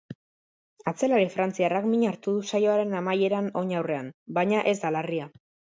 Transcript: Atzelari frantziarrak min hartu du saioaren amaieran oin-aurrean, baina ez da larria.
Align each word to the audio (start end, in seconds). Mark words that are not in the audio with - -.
Atzelari 0.91 1.27
frantziarrak 1.33 1.87
min 1.91 2.07
hartu 2.13 2.35
du 2.39 2.49
saioaren 2.53 2.99
amaieran 3.03 3.55
oin-aurrean, 3.63 4.13
baina 4.41 4.69
ez 4.75 4.77
da 4.85 4.99
larria. 4.99 5.35